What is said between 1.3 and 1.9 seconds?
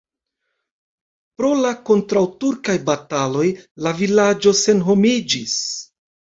Pro la